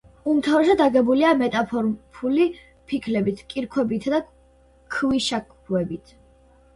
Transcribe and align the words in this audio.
უმთავრესად 0.31 0.79
აგებულია 0.83 1.33
მეტამორფული 1.41 2.47
ფიქლებით, 2.91 3.43
კირქვებითა 3.53 4.13
და 4.15 4.23
ქვიშაქვებით. 4.97 6.15